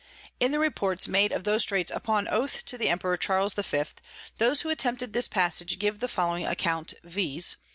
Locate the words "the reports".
0.51-1.07